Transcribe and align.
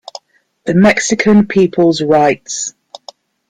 The 0.65 0.73
Mexican 0.73 1.45
People's 1.45 2.01
Rights. 2.01 2.73